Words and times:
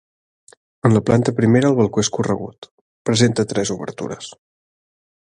En 0.87 0.95
la 0.95 1.01
planta 1.09 1.33
primera 1.39 1.69
el 1.73 1.75
balcó 1.79 2.03
és 2.05 2.09
corregut, 2.17 2.67
presenta 3.09 3.45
tres 3.53 3.73
obertures. 3.77 4.31